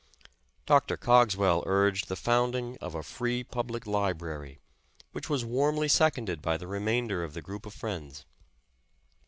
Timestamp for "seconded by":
5.87-6.57